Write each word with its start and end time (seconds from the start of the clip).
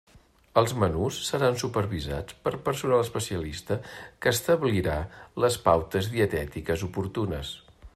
Els 0.59 0.71
menús 0.83 1.19
seran 1.25 1.59
supervisats 1.63 2.39
per 2.47 2.55
personal 2.69 3.05
especialista 3.09 3.79
que 4.25 4.35
establirà 4.39 4.97
les 5.45 5.63
pautes 5.71 6.13
dietètiques 6.19 6.89
oportunes. 6.93 7.59